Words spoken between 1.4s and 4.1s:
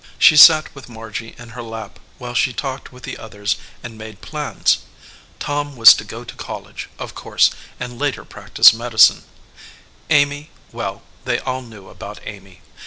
her 21 EDGEWATER PEOPLE lap while she talked with the others and